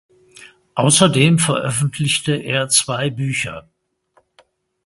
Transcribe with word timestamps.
Außerdem 0.73 1.37
veröffentlichte 1.37 2.31
er 2.35 2.69
zwei 2.69 3.11
Bücher. 3.11 3.69